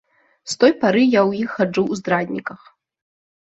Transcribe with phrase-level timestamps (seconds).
[0.53, 2.61] З той пары я ў іх хаджу ў здрадніках.